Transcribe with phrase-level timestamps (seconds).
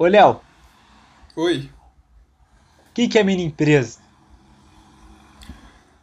[0.00, 0.40] Ô, Léo,
[1.34, 1.68] Oi.
[2.90, 3.98] o que, que é mini empresa?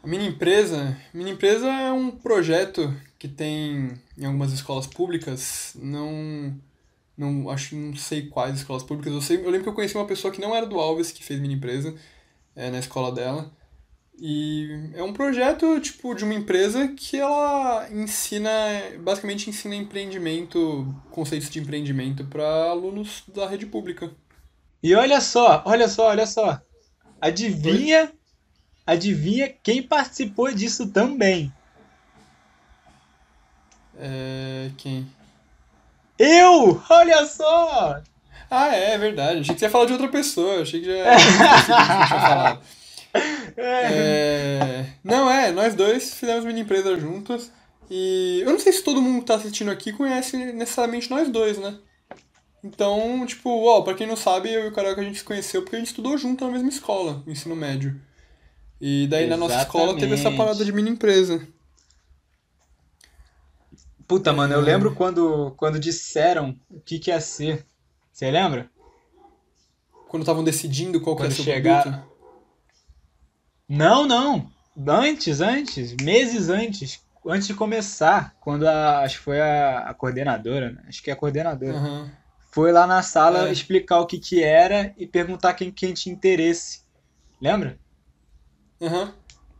[0.03, 0.97] A Mini Empresa.
[1.13, 5.77] Mini Empresa é um projeto que tem em algumas escolas públicas.
[5.79, 6.53] Não,
[7.17, 9.13] não acho, não sei quais escolas públicas.
[9.13, 11.23] Eu sei, eu lembro que eu conheci uma pessoa que não era do Alves que
[11.23, 11.95] fez Mini Empresa
[12.53, 13.49] é, na escola dela.
[14.17, 18.49] E é um projeto tipo de uma empresa que ela ensina,
[18.99, 24.09] basicamente ensina empreendimento, conceitos de empreendimento para alunos da rede pública.
[24.81, 26.51] E olha só, olha só, olha só.
[26.51, 26.57] Oi?
[27.19, 28.11] Adivinha,
[28.85, 31.51] adivinha quem participou disso também?
[33.97, 35.05] É, quem?
[36.17, 36.81] Eu!
[36.89, 38.01] Olha só!
[38.49, 39.41] Ah, é, é verdade.
[39.41, 40.61] Achei que você ia falar de outra pessoa.
[40.61, 41.15] Achei que já
[42.07, 42.61] tinha falado.
[43.57, 44.85] É.
[45.03, 47.51] Não, é, nós dois fizemos mini empresa juntos.
[47.89, 51.57] E eu não sei se todo mundo que tá assistindo aqui conhece necessariamente nós dois,
[51.57, 51.77] né?
[52.63, 55.61] Então, tipo, ó, pra quem não sabe, eu e o Carioca a gente se conheceu
[55.61, 58.01] porque a gente estudou junto na mesma escola, no ensino médio.
[58.81, 60.75] E daí na nossa escola teve essa parada de Exatamente.
[60.75, 61.47] mini empresa.
[64.07, 67.65] Puta, mano, eu lembro quando, quando disseram o que que ia ser.
[68.11, 68.69] Você lembra?
[70.07, 72.14] Quando estavam decidindo qual que ia Quando ser o produto.
[73.69, 74.51] Não, não.
[74.87, 80.71] Antes, antes, meses antes, antes de começar, quando a, acho que foi a, a coordenadora,
[80.71, 80.83] né?
[80.87, 82.11] Acho que é a coordenadora, Aham.
[82.51, 83.51] foi lá na sala É.
[83.51, 86.81] explicar o que que era e perguntar quem, quem tinha interesse.
[87.41, 87.79] Lembra?
[88.81, 89.13] Aham.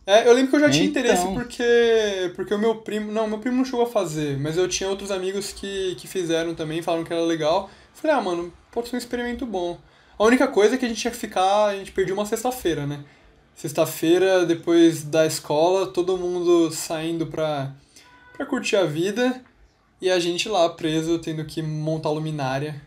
[0.06, 1.64] É, eu lembro que eu já tinha interesse Então, porque
[2.36, 5.10] porque o meu primo, não, meu primo não chegou a fazer, mas eu tinha outros
[5.12, 7.70] amigos que, que fizeram também, falaram que era legal.
[7.94, 9.80] Falei, ah, mano, pode ser um experimento bom.
[10.18, 12.86] A única coisa é que a gente tinha que ficar, a gente perdia uma sexta-feira,
[12.86, 13.04] né?
[13.56, 17.74] Sexta-feira, depois da escola, todo mundo saindo pra,
[18.34, 19.42] pra curtir a vida
[20.02, 22.82] e a gente lá preso, tendo que montar luminária.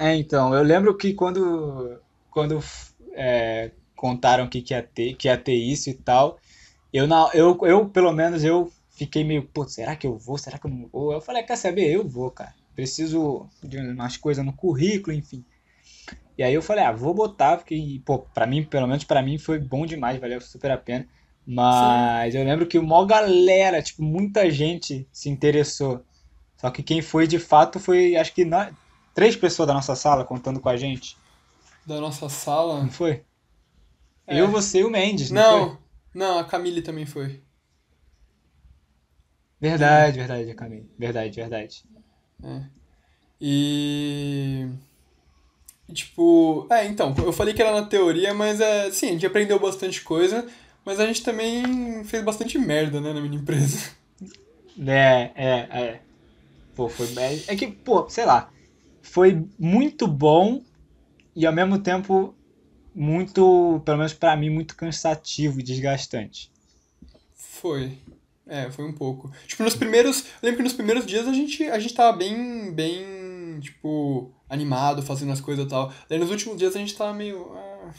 [0.00, 2.00] é, então, eu lembro que quando,
[2.30, 2.60] quando
[3.14, 6.38] é, contaram que, que ia ter, que ia ter isso e tal,
[6.92, 10.38] eu, na, eu, eu, pelo menos, eu fiquei meio, pô, será que eu vou?
[10.38, 11.12] Será que eu não vou?
[11.12, 11.92] Eu falei, quer saber?
[11.92, 12.54] Eu vou, cara.
[12.76, 15.44] Preciso de umas coisas no currículo, enfim.
[16.36, 19.38] E aí eu falei, ah, vou botar, porque, pô, pra mim, pelo menos pra mim,
[19.38, 21.06] foi bom demais, valeu super a pena.
[21.44, 21.54] Sim.
[21.54, 26.04] Mas eu lembro que uma galera, tipo, muita gente se interessou.
[26.56, 28.72] Só que quem foi de fato foi, acho que nós,
[29.14, 31.16] três pessoas da nossa sala contando com a gente.
[31.86, 32.88] Da nossa Não sala.
[32.90, 33.24] foi?
[34.28, 34.48] Eu, É.
[34.48, 35.60] você e o Mendes, não foi?
[35.60, 35.78] Não,
[36.14, 37.42] não, a Camille também foi.
[39.60, 40.90] É, Verdade, verdade, Camille.
[40.98, 41.84] Verdade, verdade.
[42.42, 42.62] é.
[43.40, 44.68] E.
[45.92, 49.58] Tipo, é, então, eu falei que era na teoria, mas é, sim, a gente aprendeu
[49.58, 50.46] bastante coisa,
[50.84, 53.90] mas a gente também fez bastante merda, né, na minha empresa.
[54.86, 56.00] É, é, é.
[56.74, 57.06] Pô, foi.
[57.18, 58.50] É, é que, pô, sei lá.
[59.02, 60.62] Foi muito bom
[61.34, 62.34] e ao mesmo tempo
[62.94, 66.50] muito, pelo menos pra mim, muito cansativo e desgastante.
[67.34, 67.98] Foi.
[68.46, 69.30] É, foi um pouco.
[69.46, 70.20] Tipo, nos primeiros.
[70.20, 73.21] Eu lembro que nos primeiros dias a gente, a gente tava bem, bem,
[73.62, 75.92] tipo, animado, fazendo as coisas e tal.
[76.08, 77.52] Daí nos últimos dias a gente tava meio.
[77.54, 77.90] ah,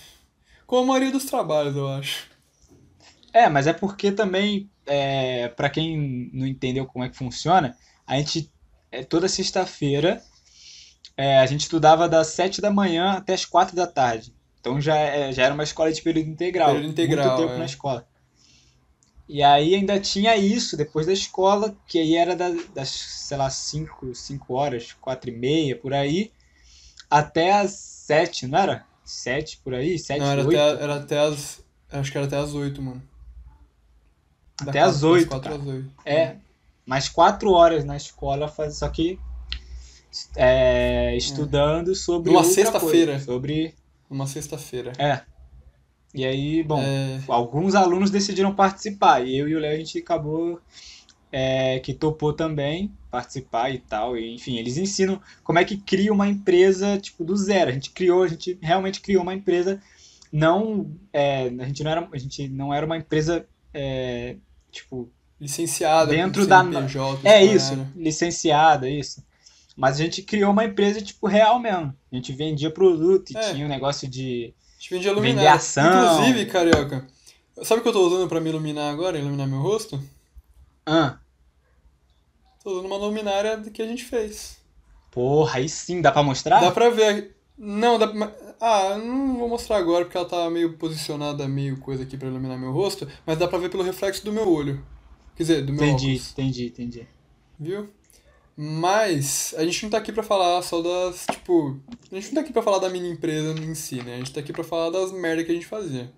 [0.68, 2.28] como a maioria dos trabalhos, eu acho.
[3.34, 7.75] É, mas é porque também, é, para quem não entendeu como é que funciona,
[8.06, 8.51] a gente,
[8.91, 10.22] é, toda sexta-feira,
[11.18, 14.34] é, a gente estudava das sete da manhã até as quatro da tarde.
[14.59, 17.63] Então já, é- já era uma escola de período Período integral, muito integral, tempo na
[17.63, 17.66] é.
[17.66, 18.07] escola.
[19.28, 23.50] E aí ainda tinha isso depois da escola, que aí era da- das, sei lá,
[23.50, 26.32] cinco, cinco horas, quatro e meia, por aí,
[27.10, 28.86] até as sete, não era?
[29.06, 31.64] Sete, por aí, Não, sete, era até, oito, era até as.
[31.92, 33.02] Acho que era até as 8, mano.
[34.64, 35.62] Da até as 4, das oito, 4 cara.
[35.62, 35.92] às 8.
[36.06, 36.36] É,
[36.86, 39.20] mais quatro horas na escola, faz, só que
[40.36, 41.18] é, É.
[41.18, 43.20] estudando sobre Numa outra coisa, sexta-feira.
[43.20, 43.76] sobre...
[44.10, 44.94] Uma sexta-feira.
[44.98, 45.22] É,
[46.13, 47.19] e aí, bom, É.
[47.28, 50.60] alguns alunos decidiram participar, e eu e o Léo a gente acabou
[51.31, 56.13] é, que topou também participar e tal, e, enfim, eles ensinam como é que cria
[56.13, 59.81] uma empresa, tipo, do zero, a gente criou, a gente realmente criou uma empresa,
[60.31, 64.36] não, é, a gente não era, a gente não era uma empresa, é,
[64.71, 65.09] tipo,
[65.42, 66.63] Licenciada dentro da...
[66.63, 67.92] CNPJ, É isso, caralho.
[67.98, 69.21] licenciada, isso.
[69.75, 71.94] Mas a gente criou uma empresa, tipo, real mesmo.
[72.12, 74.54] A gente vendia produto e É, tinha um negócio de
[74.89, 75.53] vender luminária.
[75.53, 76.13] ação.
[76.13, 77.07] Inclusive, carioca,
[77.63, 80.01] sabe o que eu tô usando pra me iluminar agora, iluminar meu rosto?
[80.85, 81.18] Ah,
[82.63, 84.57] Tô usando uma luminária que a gente fez.
[85.12, 86.71] porra, aí sim, dá pra Dá mostrar?
[86.71, 87.35] pra ver.
[87.57, 88.33] Não, dá pra...
[88.59, 92.57] Ah, não vou mostrar agora porque ela tá meio posicionada, meio coisa aqui pra iluminar
[92.57, 94.83] meu rosto, mas dá pra ver pelo reflexo do meu olho.
[95.35, 96.31] Quer dizer, do meu Entendi, óculos.
[96.31, 97.07] entendi, entendi.
[97.59, 97.89] Viu?
[98.56, 101.80] Mas a gente não tá aqui pra falar só das, tipo,
[102.12, 104.16] a gente não tá aqui pra falar da mini empresa em si, né?
[104.16, 106.12] A gente tá aqui pra falar das merda que a gente fazia.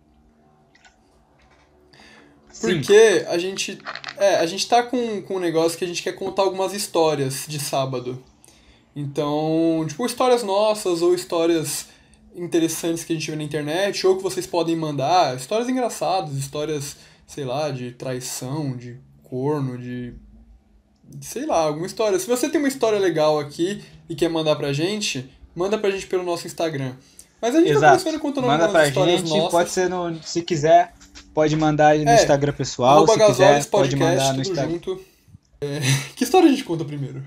[2.51, 2.67] Sim.
[2.67, 3.79] Porque a gente,
[4.17, 7.45] é, a gente tá com, com um negócio que a gente quer contar algumas histórias
[7.47, 8.21] de sábado.
[8.93, 11.87] Então, tipo, histórias nossas ou histórias
[12.35, 16.97] interessantes que a gente vê na internet, ou que vocês podem mandar, histórias engraçadas, histórias,
[17.25, 20.13] sei lá, de traição, de corno, de
[21.21, 22.17] sei lá, alguma história.
[22.19, 26.07] Se você tem uma história legal aqui e quer mandar pra gente, manda pra gente
[26.07, 26.93] pelo nosso Instagram.
[27.41, 27.99] Mas a gente tá Exato.
[28.03, 29.51] começando contando Manda pra histórias gente, nossas.
[29.51, 30.21] pode ser no.
[30.23, 30.93] Se quiser,
[31.33, 33.05] pode mandar aí no É, Instagram pessoal.
[33.07, 34.71] Se quiser, Gasoles pode Podcast, mandar no Instagram.
[34.73, 35.01] junto.
[35.61, 35.79] É,
[36.15, 37.23] Que história a gente conta primeiro?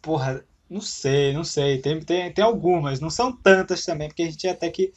[0.00, 1.78] Porra, não sei, não sei.
[1.78, 4.92] Tem, tem, tem algumas, não são tantas também, porque a gente até que.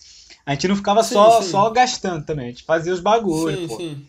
[0.45, 1.50] A gente não ficava Sim, só, sim.
[1.50, 3.78] só gastando também, a gente fazia os bagulhos, sim, pô.
[3.78, 4.06] sim.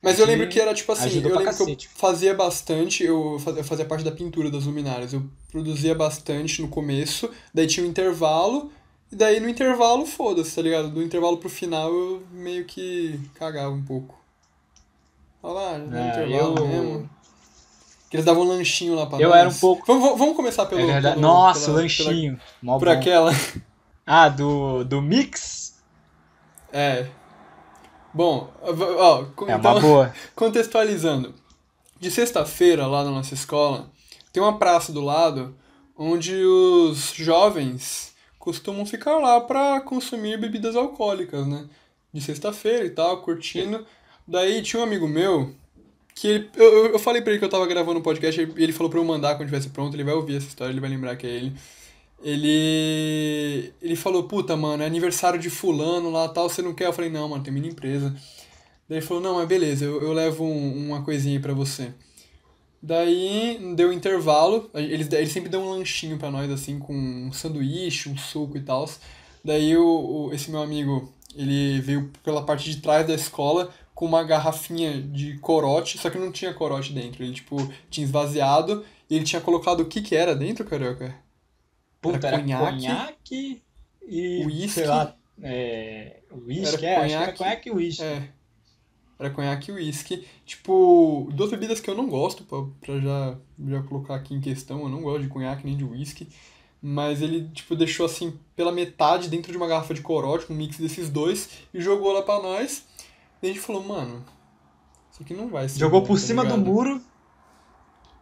[0.00, 3.60] Mas eu lembro que era tipo assim, eu lembro que eu fazia bastante, eu fazia,
[3.60, 5.12] eu fazia parte da pintura das luminárias.
[5.12, 8.70] Eu produzia bastante no começo, daí tinha um intervalo,
[9.10, 10.88] e daí no intervalo, foda-se, tá ligado?
[10.90, 14.16] Do intervalo pro final eu meio que cagava um pouco.
[15.42, 17.10] Olha lá, já deu É, intervalo eu- mesmo.
[18.10, 19.38] Que eles davam um lanchinho lá pra Eu nós.
[19.38, 20.88] era um pouco- Vamos, vamos- começar pelo.
[20.90, 22.40] É pelo- Nossa, pela- lanchinho.
[22.60, 22.94] Pela, por bom.
[22.94, 23.32] aquela.
[24.06, 25.74] Ah, do, do Mix?
[26.72, 27.06] É.
[28.18, 29.74] Bom, ó, É então,
[30.34, 31.32] contextualizando.
[32.00, 33.88] De sexta-feira, lá na nossa escola,
[34.32, 35.54] tem uma praça do lado
[35.96, 41.66] onde os jovens costumam ficar lá para consumir bebidas alcoólicas, né?
[42.12, 43.86] De sexta-feira e tal, curtindo.
[44.26, 45.54] Daí tinha um amigo meu
[46.14, 48.72] que ele, eu, eu- falei pra ele que eu tava gravando um podcast e ele
[48.72, 49.94] falou pra eu mandar quando estivesse pronto.
[49.94, 51.52] Ele vai ouvir essa história, ele vai lembrar que é ele.
[52.22, 53.72] Ele.
[53.80, 56.86] Ele falou, puta, mano, é aniversário de fulano lá tal, você não quer?
[56.86, 58.10] Eu falei, não, mano, tem minha empresa.
[58.88, 61.92] Daí ele falou, não, mas beleza, eu, eu levo um- uma coisinha aí pra você.
[62.82, 68.08] Daí deu intervalo, eles, eles sempre dão um lanchinho pra nós, assim, com um sanduíche,
[68.08, 68.88] um suco e tal.
[69.44, 74.06] Daí o, o- esse meu amigo, ele veio pela parte de trás da escola com
[74.06, 77.22] uma garrafinha de corote, só que não tinha corote dentro.
[77.24, 77.56] Ele, tipo,
[77.90, 81.14] tinha esvaziado e ele tinha colocado o que que era dentro, carioca?
[82.12, 83.62] Puta, Era era conhaque, conhaque
[84.06, 84.68] e, uísque.
[84.70, 88.02] sei lá, é, uísque, Era é, acho que era conhaque, conhaque e uísque.
[88.02, 88.28] É.
[89.18, 90.26] Era conhaque e uísque.
[90.46, 94.82] Tipo, duas bebidas que eu não gosto, pra, pra já, já colocar aqui em questão.
[94.82, 96.28] Eu não gosto de conhaque nem de uísque.
[96.80, 100.78] Mas ele, tipo, deixou assim, pela metade dentro de uma garrafa de corote, um mix
[100.78, 102.84] desses dois, e jogou lá pra nós.
[103.42, 104.24] E a gente falou, mano,
[105.10, 105.80] isso aqui não vai ser.
[105.80, 107.02] Jogou bom, por tá cima do ligado?" muro,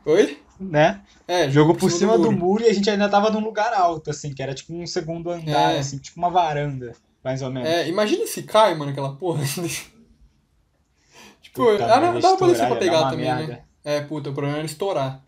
[0.06, 0.38] Oi?
[0.58, 1.02] Né?
[1.28, 4.32] É, Jogou por cima do muro e a gente ainda tava num lugar alto, assim,
[4.34, 5.78] que era tipo um segundo andar, É.
[5.78, 6.92] assim, tipo uma varanda,
[7.22, 7.68] mais ou menos.
[7.68, 9.42] É, imagina se cai, mano, aquela porra.
[11.42, 13.34] tipo, Puta ah, merda, não, dava pra descer pra pegar também, né?
[13.36, 13.64] merda.
[13.84, 15.22] É, puta, o problema era estourar.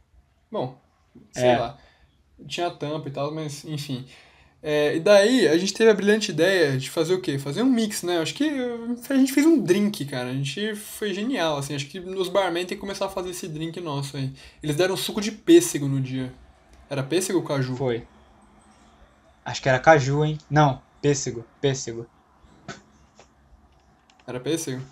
[0.51, 0.77] Bom,
[1.33, 1.59] sei É.
[1.59, 1.79] lá.
[2.47, 4.07] Tinha tampa e tal, mas enfim.
[4.61, 7.39] É, e daí a gente teve a brilhante ideia de fazer o quê?
[7.39, 8.19] Fazer um mix, né?
[8.19, 8.45] Acho que
[9.09, 10.31] a gente fez um drink, cara.
[10.31, 11.75] A gente foi genial, assim.
[11.75, 14.33] Acho que os barman tem que começar a fazer esse drink nosso aí.
[14.63, 16.33] Eles deram suco de pêssego no dia.
[16.91, 17.77] Era pêssego ou caju?
[17.77, 18.07] Foi.
[19.45, 20.39] Acho que era caju, hein?
[20.51, 22.07] Não, pêssego, pêssego.
[24.27, 24.83] Era pêssego?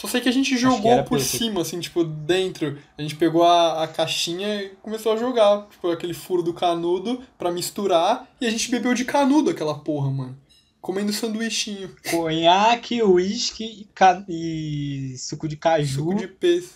[0.00, 2.78] Só sei que a gente jogou era por cima, assim, tipo, dentro.
[2.96, 7.20] A gente pegou a, a caixinha e começou a jogar, tipo, aquele furo do canudo
[7.36, 8.26] pra misturar.
[8.40, 10.38] E a gente bebeu de canudo aquela porra, mano.
[10.80, 11.94] Comendo sanduichinho.
[12.10, 15.94] Conhaque, uísque e, ca- e suco de caju.
[15.98, 16.72] Suco de pêssego.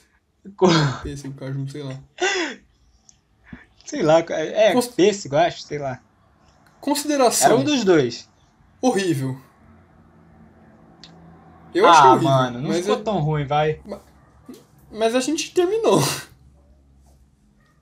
[0.54, 0.66] Co-
[1.02, 1.98] Pêssego, caju, sei lá.
[3.86, 5.92] Sei lá, é Cons- pêssego, acho, sei lá.
[5.92, 6.00] Era
[6.80, 8.28] Consideração um dos dois.
[8.82, 9.40] horrível.
[11.74, 12.28] Eu achei ah, horrível.
[12.30, 13.80] mano, não mas, ficou eu- tão ruim, vai.
[14.92, 16.00] mas a gente terminou.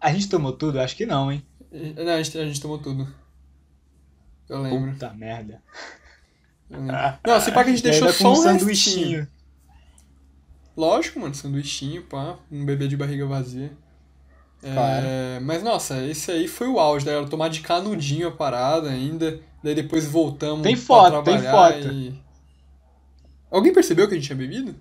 [0.00, 0.80] A gente tomou tudo?
[0.80, 1.44] Acho que não, hein?
[1.70, 3.06] Não, a gente, a gente tomou tudo.
[4.48, 4.92] Eu lembro.
[4.92, 5.62] Puta merda.
[6.68, 9.28] Não, se pá que a gente deixou só um sanduichinho.
[10.76, 13.72] Lógico, mano, sanduichinho, pá, um bebê de barriga vazia.
[14.62, 15.44] É, Claro.
[15.44, 17.12] mas nossa, esse aí foi o auge, né?
[17.28, 21.92] Tomar de canudinho a parada ainda, daí depois voltamos Tem pra foto, tem trabalhar foto.
[21.92, 22.22] e-
[23.52, 24.74] Alguém percebeu que a gente tinha bebido?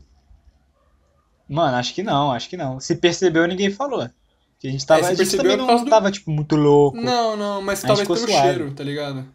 [1.48, 2.80] Mano, acho que não, acho que não.
[2.80, 4.10] Se percebeu, ninguém falou.
[4.58, 6.96] Que a gente tava, É, a gente percebeu também não do- tava, tipo, muito louco.
[6.98, 9.28] Não, não, mas talvez pelo cheiro, tá ligado?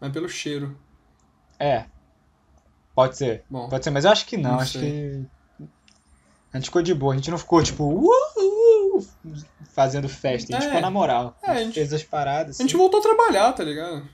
[0.00, 0.76] Mas pelo cheiro.
[1.58, 1.84] É.
[2.94, 3.44] Pode ser.
[3.48, 4.52] Bom, Pode ser, mas eu acho que não.
[4.52, 4.90] Não acho sei.
[5.60, 5.66] que.
[6.52, 7.14] A gente ficou de boa.
[7.14, 9.06] A gente não ficou, tipo, uh, uh,
[9.72, 10.54] fazendo festa.
[10.54, 10.68] A gente É.
[10.68, 11.38] ficou na moral.
[11.42, 12.60] É, a a gente gente- fez as paradas.
[12.60, 12.78] a gente assim.
[12.78, 14.06] voltou a trabalhar, tá ligado?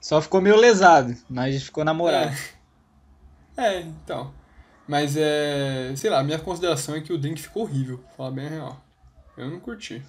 [0.00, 2.24] Só ficou meio lesado, mas a gente ficou na moral.
[2.24, 2.36] É.
[3.58, 4.32] É, então.
[4.86, 5.92] Mas é.
[5.96, 8.50] Sei lá, a minha consideração é que o drink ficou horrível, pra falar bem a
[8.50, 8.80] real.
[9.36, 10.02] Eu não curti.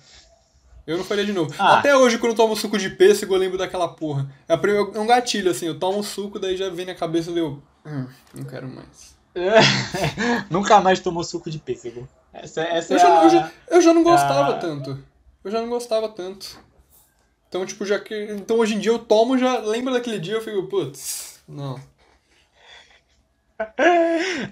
[0.87, 1.53] Eu não faria de novo.
[1.59, 1.79] Ah.
[1.79, 4.27] Até hoje, quando eu tomo suco de pêssego, eu lembro daquela porra.
[4.47, 4.59] É a
[4.95, 5.67] é um gatilho, assim.
[5.67, 7.61] Eu tomo suco, daí já vem na cabeça deu.
[7.85, 9.15] Hum, não quero mais.
[10.49, 12.07] Nunca mais tomou suco de pêssego.
[12.33, 13.23] Essa, essa Eu é já, a...
[13.23, 14.57] eu, já, eu já não gostava Ah.
[14.59, 14.97] tanto.
[15.43, 16.59] Eu já não gostava tanto.
[17.47, 18.15] Então, tipo, já que.
[18.31, 21.79] Então hoje em dia eu tomo, já lembro daquele dia, eu fico, putz, não.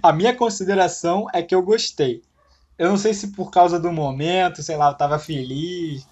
[0.01, 2.21] A minha consideração é que eu gostei.
[2.77, 6.07] Eu não sei se por causa do momento, sei lá, eu tava feliz.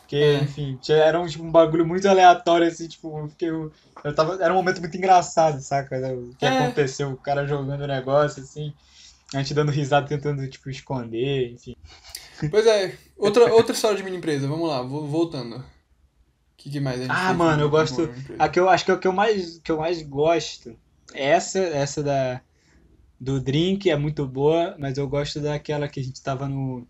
[0.00, 0.42] Porque, É.
[0.42, 4.42] enfim, era um, tipo, um bagulho muito aleatório, assim, tipo, porque eu, eu tava.
[4.42, 5.96] Era um momento muito engraçado, saca?
[6.14, 6.48] O que É.
[6.48, 8.74] aconteceu, o cara jogando o negócio, assim,
[9.32, 11.76] a gente dando risada, tentando, tipo, esconder, enfim.
[12.50, 15.56] Pois é, outra, outra história de mini empresa, vamos lá, vo- voltando.
[15.58, 15.64] O
[16.56, 18.10] que, que mais a gente Ah, mano, eu gosto.
[18.38, 20.76] A que eu acho que é o que eu mais, que eu mais gosto.
[21.14, 22.40] Essa, essa da
[23.18, 26.86] do drink é muito boa, mas eu gosto daquela que a gente tava no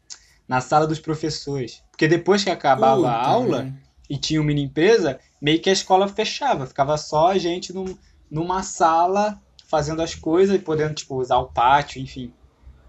[0.46, 1.82] na sala dos professores.
[1.90, 3.78] Porque depois que acabava Puta, a aula mano.
[4.08, 7.96] e tinha uma mini empresa, meio que a escola fechava, ficava só a gente num,
[8.30, 12.32] numa sala fazendo as coisas e podendo tipo usar o pátio, enfim,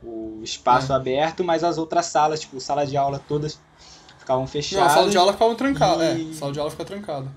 [0.03, 0.95] o espaço É.
[0.95, 3.59] aberto, mas as outras salas, tipo sala de aula todas
[4.17, 4.91] ficavam Não, fechadas.
[4.91, 6.03] a sala de aula ficava trancada.
[6.17, 7.31] e- É, a sala de aula fica trancada.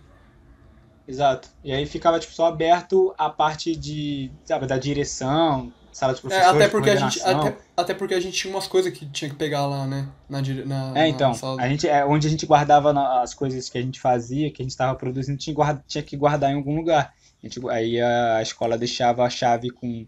[1.06, 1.49] Exato.
[1.62, 6.23] E aí ficava tipo só aberto a parte de, sabe, da direção, sala de É,
[6.23, 9.30] professores, até porque, a gente, até, até porque a gente tinha umas coisas que tinha
[9.30, 10.08] que pegar lá, né?
[10.28, 11.61] Na, na, É, na então, sala.
[11.61, 14.62] a gente, é, onde a gente guardava na- as coisas que a gente fazia, que
[14.62, 17.12] a gente estava produzindo, tinha, guarda, tinha que guardar em algum lugar.
[17.42, 20.06] A gente, aí a escola deixava a chave com,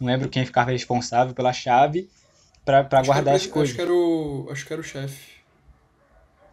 [0.00, 2.10] não lembro quem ficava responsável pela chave,
[2.66, 3.70] era guardar as coisas.
[3.70, 5.34] Acho que era o, acho que era o chefe.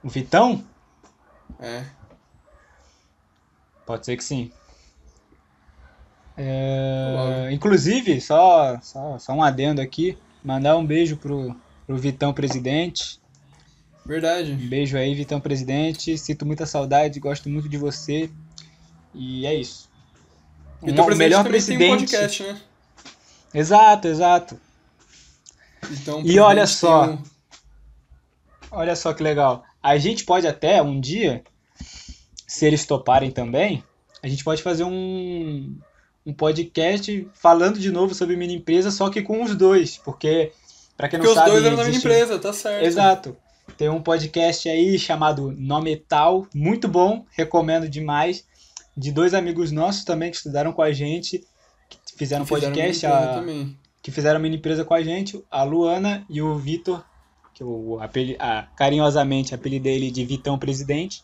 [0.04, 0.64] O Vitão?
[1.60, 1.84] É.
[3.86, 4.52] Pode ser que sim.
[6.38, 13.20] É, inclusive, só, só, só um adendo aqui, mandar um beijo pro, pro Vitão Presidente.
[14.06, 14.54] Verdade.
[14.54, 16.18] Um beijo aí, Vitão Presidente.
[16.18, 18.30] Sinto muita saudade, gosto muito de você.
[19.14, 19.90] E é isso.
[20.82, 22.12] Então, Um- o melhor também tem um presidente.
[22.12, 22.62] podcast, né?
[23.54, 24.60] Exato, exato.
[25.92, 27.12] Então, E olha presidente só.
[27.12, 27.24] um-
[28.72, 29.64] Olha só que legal.
[29.84, 31.44] A gente pode até um dia,
[32.54, 33.82] se eles toparem também,
[34.22, 35.74] a gente pode fazer um,
[36.26, 40.52] um podcast falando de novo sobre mini empresa, só que com os dois, porque
[40.98, 42.86] para quem não Porque os sabe, dois eram da existe- empresa, tá certo.
[42.86, 43.38] Exato.
[43.78, 48.46] Tem um podcast aí chamado Nometal, muito bom, recomendo demais,
[48.98, 51.40] de dois amigos nossos também que estudaram com a gente,
[51.90, 53.44] que fizeram um Fizeram podcast, a-
[54.02, 57.02] que fizeram mini empresa com a gente, a Luana e o Vitor,
[57.54, 61.24] que eu apeli- ah, carinhosamente apelidei ele de Vitão Presidente.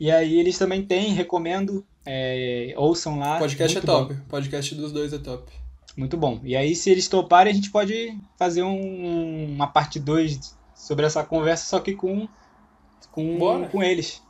[0.00, 3.38] E aí eles também têm, recomendo, é, ouçam lá.
[3.38, 4.14] Podcast é top.
[4.14, 5.50] bom, Podcast dos dois é top.
[5.96, 6.40] muito bom.
[6.44, 11.24] E aí se eles toparem, a gente pode fazer um- uma parte 2 sobre essa
[11.24, 12.28] conversa, só que com,
[13.10, 13.66] com, Bora.
[13.68, 14.22] com eles.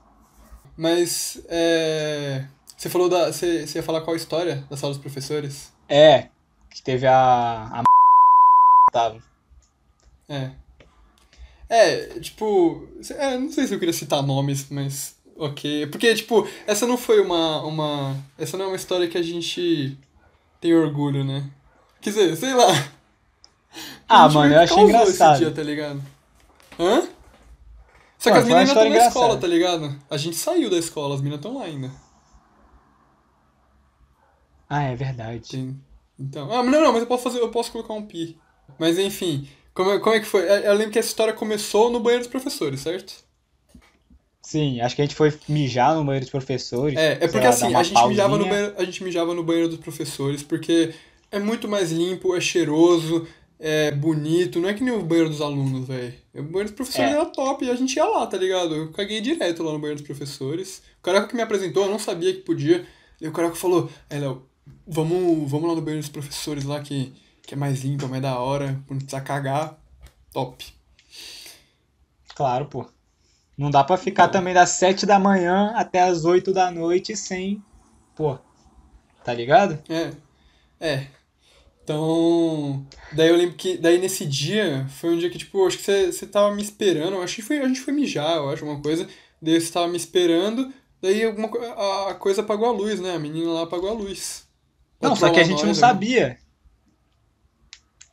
[0.77, 2.47] Mas, é...
[2.77, 3.31] Você falou da...
[3.33, 5.73] Você, você ia falar qual história da sala dos professores?
[5.89, 6.29] É,
[6.71, 7.65] que teve a...
[7.73, 7.83] a
[8.93, 9.21] tava.
[10.29, 10.53] É.
[11.69, 12.89] É, tipo...
[13.11, 15.18] É, não sei se eu queria citar nomes, mas...
[15.39, 15.87] Ok.
[15.89, 17.63] Porque, tipo, essa não foi uma...
[17.65, 19.97] uma essa não é uma história que a gente
[20.61, 21.51] tem orgulho, né?
[22.01, 22.67] Quer dizer, sei lá.
[24.09, 25.35] Ah, mano, eu que achei engraçado.
[25.35, 26.03] Esse dia, tá ligado?
[26.79, 27.09] Hã?
[28.19, 29.41] Só que Mano, as foi uma meninas estão na escola, engraçada.
[29.41, 29.99] tá ligado?
[30.11, 31.91] A gente saiu da escola, as meninas estão lá ainda.
[34.69, 35.49] Ah, é verdade.
[35.49, 35.81] Tem-
[36.19, 38.41] Então, ah, não, não, mas eu posso fazer, eu posso colocar um pi.
[38.79, 40.43] Mas enfim, como, é- como é que foi?
[40.43, 43.25] Eu eu lembro que essa história começou no banheiro dos professores, certo?
[44.49, 46.97] Sim, acho que a gente foi mijar no banheiro dos professores.
[46.97, 49.69] É, é porque lá, assim, a gente, mijava no banheiro, a gente mijava no banheiro
[49.69, 50.95] dos professores porque
[51.31, 53.29] é muito mais limpo, é cheiroso,
[53.61, 54.59] é bonito.
[54.59, 56.15] Não é que nem o banheiro dos alunos, velho.
[56.35, 57.15] O banheiro dos professores É.
[57.15, 58.75] era top e a gente ia lá, tá ligado?
[58.75, 60.81] Eu caguei direto lá no banheiro dos professores.
[60.99, 62.87] O cara que me apresentou, eu não sabia que podia.
[63.21, 64.47] E o cara que falou, é, Léo,
[64.87, 67.13] vamos, vamos lá no banheiro dos professores lá que,
[67.43, 69.79] que é mais limpo, é mais da hora, não precisa cagar.
[70.33, 70.65] Top.
[72.35, 72.87] Claro, pô.
[73.59, 77.61] Não dá pra ficar também das 7 da manhã até as 8 da noite sem.
[78.15, 78.39] Pô.
[79.25, 79.83] Tá ligado?
[79.89, 80.13] É.
[80.79, 81.07] É.
[81.83, 82.87] Então.
[83.13, 83.77] Daí eu lembro que.
[83.77, 87.21] Daí nesse dia, foi um dia que, tipo, acho que você, você tava me esperando.
[87.21, 89.09] Acho que foi, a gente foi mijar, eu acho, alguma coisa.
[89.43, 90.73] Daí você tava me esperando.
[91.03, 93.17] Daí alguma, a, a coisa apagou a luz, né?
[93.17, 94.47] A menina lá apagou a luz.
[95.01, 96.39] Não, só que a gente não sabia.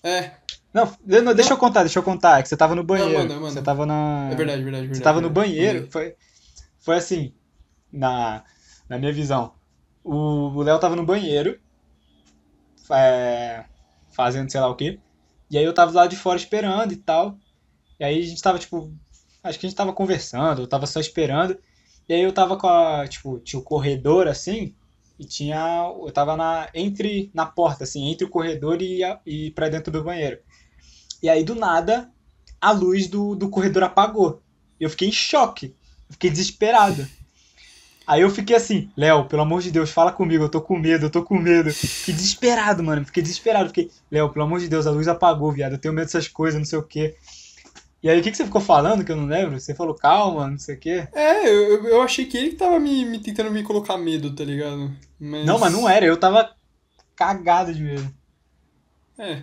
[0.03, 0.31] É,
[0.75, 2.37] Não, não, deixa eu contar, deixa eu contar.
[2.37, 3.17] É que você tava no banheiro.
[3.17, 3.49] manda, manda.
[3.49, 4.27] Você tava na.
[4.29, 4.97] é verdade, verdade, verdade.
[4.97, 5.87] Você tava no banheiro.
[5.89, 6.17] Foi,
[6.81, 7.33] foi assim,
[7.89, 8.43] na,
[8.89, 9.53] na minha visão.
[10.03, 11.57] O Léo tava no banheiro,
[12.91, 13.63] é,
[14.11, 14.99] fazendo sei lá o quê.
[15.49, 17.37] E aí eu tava lá de fora esperando e tal.
[17.97, 18.93] E aí a gente tava, tipo,
[19.41, 21.57] acho que a gente tava conversando, eu tava só esperando.
[22.09, 24.75] E aí eu tava com a, tipo, tinha o corredor assim,
[25.17, 29.51] e tinha, eu tava na entre na porta assim, entre o corredor e a, e
[29.51, 30.37] para dentro do banheiro.
[31.25, 32.11] E aí do nada
[32.61, 34.43] a luz do, do corredor apagou.
[34.79, 35.75] Eu fiquei em choque.
[36.07, 37.07] Fiquei desesperado.
[38.05, 41.07] Aí eu fiquei assim, Léo, pelo amor de Deus, fala comigo, eu tô com medo,
[41.07, 41.73] eu tô com medo.
[41.73, 43.03] Fiquei desesperado, mano.
[43.03, 43.69] Fiquei desesperado.
[43.69, 45.71] Fiquei, Léo, pelo amor de Deus, a luz apagou, viado.
[45.71, 47.15] Eu tenho medo dessas coisas, não sei o quê.
[48.03, 49.59] E aí, o que, que você ficou falando que eu não lembro?
[49.59, 51.07] Você falou calma, não sei o quê.
[51.11, 54.43] É, eu, eu achei que ele que tava me, me tentando me colocar medo, tá
[54.43, 54.95] ligado?
[55.19, 55.43] Mas...
[55.43, 56.55] Não, mas não era, eu tava
[57.15, 58.13] cagado de medo.
[59.17, 59.41] É.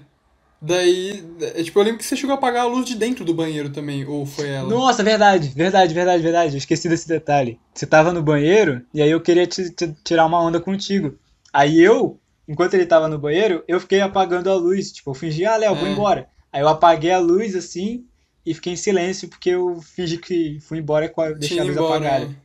[0.65, 3.35] Daí, é, tipo, eu lembro que você chegou a apagar a luz de dentro do
[3.35, 4.69] banheiro também, ou foi ela?
[4.69, 6.55] Nossa, verdade, verdade, verdade, verdade.
[6.55, 7.59] Eu esqueci desse detalhe.
[7.75, 11.19] Você tava no banheiro e aí eu queria te, te, tirar uma onda contigo.
[11.53, 14.93] Aí eu, enquanto ele tava no banheiro, eu fiquei apagando a luz.
[14.93, 15.93] Tipo, eu fingi, ah, Léo, vou É.
[15.93, 16.29] embora.
[16.53, 18.05] Aí eu apaguei a luz assim
[18.47, 21.77] e fiquei em silêncio porque eu fingi que fui embora com a, deixei a luz
[21.77, 22.27] embora, apagada.
[22.27, 22.37] né?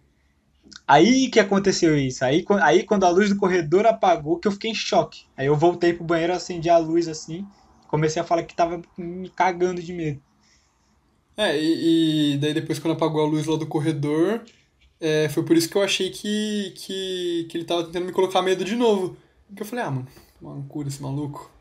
[0.88, 2.24] Aí que aconteceu isso.
[2.26, 5.26] Aí, aí quando a luz do corredor apagou, que eu fiquei em choque.
[5.36, 7.46] Aí eu voltei pro banheiro, acendi a luz assim,
[7.88, 10.22] comecei a falar que tava me cagando de medo.
[11.36, 14.42] É, e, e daí depois quando apagou a luz lá do corredor,
[15.00, 18.42] é, foi por isso que eu achei que, que, que ele tava tentando me colocar
[18.42, 19.16] medo de novo.
[19.48, 20.08] Porque eu falei, ah, mano,
[20.42, 21.52] mano, cura esse maluco.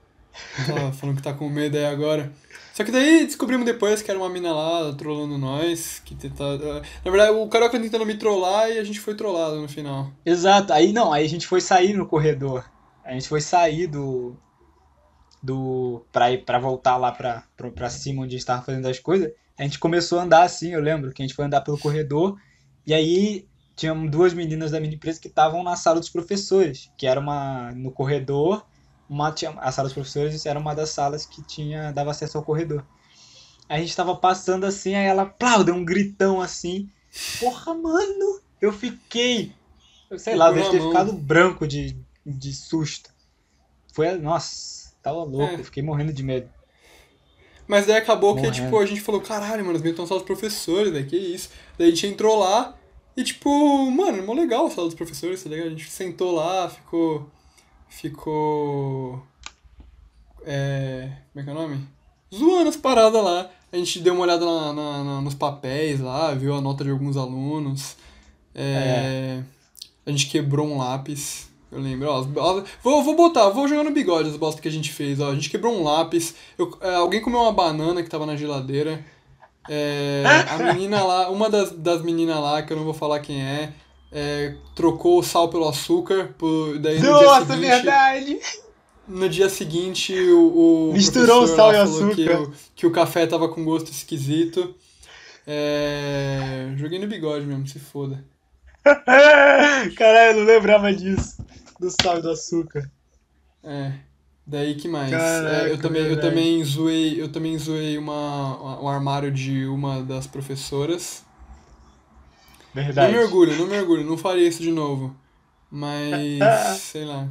[0.67, 2.33] Tá falando que tá com medo aí agora.
[2.73, 6.83] Só que daí descobrimos depois que era uma mina lá trollando nós, que tentava...
[7.05, 10.11] Na verdade, o Carioca tentando me trollar e a gente foi trollado no final.
[10.25, 10.73] Exato.
[10.73, 12.65] Aí não, aí a gente foi sair no corredor.
[13.05, 14.37] A gente foi sair do
[15.47, 18.87] do pra ir para voltar lá pra, pra, pra cima onde a gente tava fazendo
[18.89, 19.33] as coisas.
[19.59, 22.37] A gente começou a andar assim, eu lembro que a gente foi andar pelo corredor
[22.87, 27.07] e aí tinham duas meninas da minha empresa que estavam na sala dos professores, que
[27.07, 28.67] era uma no corredor,
[29.09, 32.45] uma tinha, a sala dos professores era uma das salas que tinha dava acesso ao
[32.45, 32.85] corredor.
[33.69, 36.89] A gente tava passando assim, aí ela, plau, deu um gritão assim.
[37.39, 39.53] Porra, mano, eu fiquei
[40.09, 43.11] eu sei lá, eu devo ter ficado branco de, de susto.
[43.93, 45.65] Foi, nossa, tava louco, É.
[45.65, 46.49] fiquei morrendo de medo.
[47.69, 48.65] Mas daí acabou que, Morrendo.
[48.65, 51.49] tipo, a gente falou, caralho, mano, as meninas estão sala dos professores, velho, que isso.
[51.77, 52.77] Daí a gente entrou lá
[53.17, 55.67] e, tipo, mano, mó legal a sala dos professores, tá ligado?
[55.67, 57.29] A gente sentou lá, ficou.
[57.89, 59.23] Ficou.
[60.45, 61.11] É.
[61.33, 61.87] Como é que é o nome?
[62.35, 63.51] Zoando as paradas lá.
[63.73, 66.91] A gente deu uma olhada na- na- na- nos papéis lá, viu a nota de
[66.91, 67.97] alguns alunos.
[68.55, 69.43] É,
[70.07, 71.51] A gente quebrou um lápis.
[71.77, 72.27] Eu lembro, ó, as-
[72.83, 75.31] vou, vou botar, vou jogar no bigode as bostas que a gente fez, ó.
[75.31, 79.05] A gente quebrou um lápis, eu- é, alguém comeu uma banana que tava na geladeira.
[79.69, 83.43] É, a menina lá, uma das, das meninas lá, que eu não vou falar quem
[83.43, 83.73] é,
[84.13, 88.39] é, trocou o sal pelo açúcar, por, daí no dia Nossa, seguinte, verdade!
[89.09, 92.43] no dia seguinte o, o Misturou o sal e falou Que açúcar.
[92.43, 94.75] o, que o café tava com gosto esquisito.
[95.47, 98.25] É, joguei no bigode mesmo, se foda.
[99.97, 101.45] Caralho, eu não lembrava disso.
[101.81, 102.91] Do sal e do açúcar.
[103.63, 103.93] É.
[104.47, 105.11] Daí que mais?
[105.11, 110.03] Caraca, É, eu também, eu também zoei, eu também zoei uma, um armário de uma
[110.03, 111.25] das professoras.
[112.73, 113.13] Verdade.
[113.13, 115.17] Não me orgulho, não me orgulho, não faria isso de novo.
[115.71, 116.39] Mas,
[116.93, 117.29] sei lá.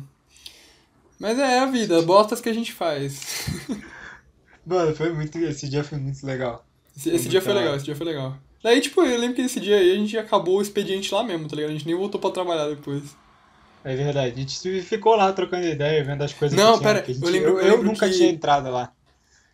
[1.20, 3.48] Mas é a vida, bostas que a gente faz.
[4.66, 5.38] Mano, foi muito.
[5.40, 6.66] Esse dia foi muito legal.
[6.96, 7.76] Esse, Foi esse dia muito foi legal, hora.
[7.76, 8.38] esse dia foi legal.
[8.64, 11.48] Daí, tipo, eu lembro que esse dia aí a gente acabou o expediente lá mesmo,
[11.48, 11.72] tá ligado?
[11.72, 13.16] A gente nem voltou pra trabalhar depois.
[13.86, 14.34] É verdade.
[14.34, 16.90] A gente ficou lá trocando ideia, vendo as coisas Não, que tinha.
[16.90, 18.92] pera, que a gente- eu lembro- eu, eu lembro nunca que- tinha entrado lá.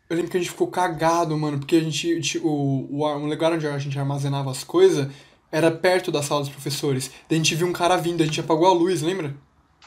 [0.10, 3.18] Eu lembro que a gente ficou cagado, mano, porque a gente, ti- o, o, ar-
[3.18, 5.08] o lugar onde a gente armazenava as coisas
[5.52, 7.12] era perto da sala dos professores.
[7.30, 9.36] Daí a gente viu um cara vindo, a gente apagou a luz, lembra?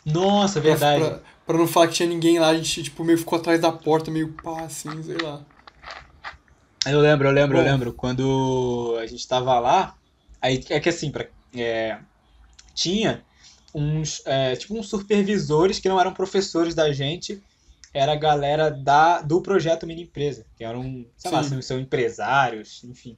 [0.05, 1.05] Nossa, Pra- verdade.
[1.05, 3.73] Pra, pra não falar que tinha ninguém lá, a gente, tipo, meio ficou atrás da
[3.73, 5.41] porta, meio pá, assim, sei lá.
[6.87, 7.71] Eu lembro, eu lembro, eu Bom.
[7.71, 7.93] lembro.
[7.95, 9.95] Quando a gente tava lá,
[10.41, 11.25] aí é que assim, pra,
[11.57, 11.97] é,
[12.75, 13.23] tinha
[13.75, 17.43] uns, é, tipo uns supervisores que não eram professores da gente,
[17.93, 23.17] era a galera da, do projeto Mini Empresa, que eram, sei lá, são, empresários, enfim.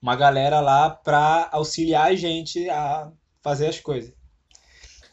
[0.00, 3.10] Uma galera lá pra auxiliar a gente a
[3.42, 4.12] fazer as coisas.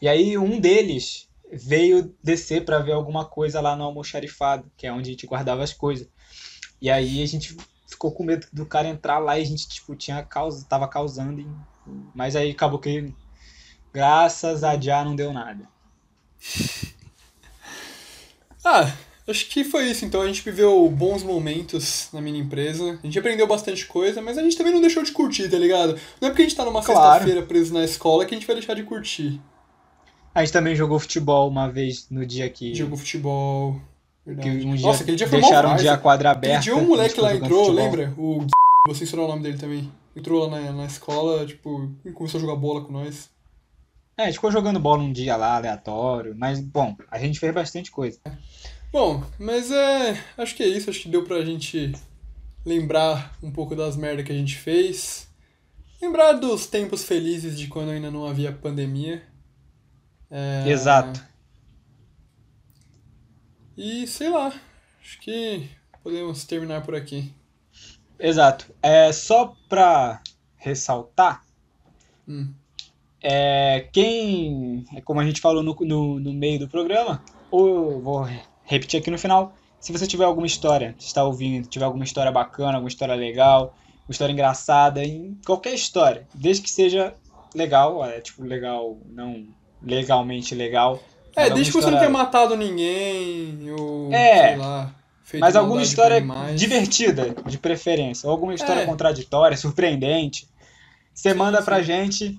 [0.00, 4.92] E aí um deles veio descer pra ver alguma coisa lá no almoxarifado, que é
[4.92, 6.08] onde a gente guardava as coisas.
[6.80, 9.94] E aí a gente ficou com medo do cara entrar lá e a gente, tipo,
[9.94, 11.46] tinha causa, tava causando.
[12.14, 13.14] Mas aí acabou que,
[13.92, 15.68] graças a Já, não deu nada.
[18.64, 18.92] Ah,
[19.28, 20.04] acho que foi isso.
[20.04, 22.98] Então a gente viveu bons momentos na minha empresa.
[23.02, 25.98] A gente aprendeu bastante coisa, mas a gente também não deixou de curtir, tá ligado?
[26.20, 27.00] Não é porque a gente tá numa Claro.
[27.00, 29.40] sexta-feira preso na escola que a gente vai deixar de curtir.
[30.34, 33.80] A gente também jogou futebol uma vez no dia que, Jogou futebol.
[34.24, 36.62] que um dia Nossa, aquele dia foi deixaram um dia a quadra Aquele aberta.
[36.64, 37.74] dia um moleque lá entrou, futebol.
[37.84, 38.14] lembra?
[38.16, 38.46] O
[38.88, 39.92] Você ensinou o nome dele também.
[40.16, 43.28] Entrou lá na, na escola, tipo, começou a jogar bola com nós.
[44.16, 47.52] É, a gente ficou jogando bola um dia lá, aleatório, mas, bom, a gente fez
[47.54, 48.20] bastante coisa.
[48.92, 50.22] Bom, mas é.
[50.36, 50.90] Acho que é isso.
[50.90, 51.92] Acho que deu pra gente
[52.64, 55.28] lembrar um pouco das merdas que a gente fez.
[56.00, 59.22] Lembrar dos tempos felizes de quando ainda não havia pandemia.
[60.30, 61.24] É, Exato.
[63.76, 64.52] E sei lá.
[65.00, 65.68] Acho que
[66.02, 67.32] podemos terminar por aqui.
[68.18, 68.72] Exato.
[68.82, 70.22] É, só pra
[70.56, 71.42] ressaltar,
[72.28, 72.54] Hum.
[73.22, 78.00] É, quem, é como a gente falou no, no, no meio do programa, ou eu
[78.00, 78.28] vou
[78.64, 82.74] repetir aqui no final, se você tiver alguma história, está ouvindo, tiver alguma história bacana,
[82.74, 83.74] alguma história legal,
[84.08, 87.14] uma história engraçada, em qualquer história, desde que seja
[87.54, 89.44] legal, é tipo legal, não
[89.82, 91.00] legalmente legal.
[91.34, 95.56] É, desde que você não tenha história- matado ninguém, ou É, sei lá, feito Mas
[95.56, 96.22] alguma história
[96.54, 98.26] divertida, de preferência.
[98.26, 98.86] Ou alguma história É.
[98.86, 100.46] contraditória, surpreendente.
[101.14, 101.64] Você Sim, manda sim.
[101.64, 102.38] pra gente.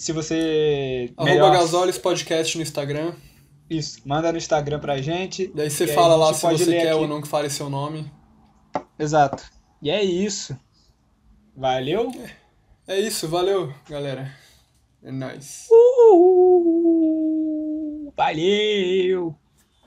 [0.00, 1.12] Se você.
[1.14, 3.12] Arroba melhor- Gasoles Podcast no Instagram.
[3.68, 5.48] Isso, manda no Instagram pra gente.
[5.54, 7.00] Daí você fala lá se você quer aqui.
[7.00, 8.10] ou não que fale seu nome.
[8.98, 9.44] Exato.
[9.82, 10.58] E é isso.
[11.54, 12.10] Valeu.
[12.88, 14.32] É isso, valeu, galera.
[15.02, 15.66] É nóis.
[15.70, 16.90] Uh,
[18.16, 19.36] valeu.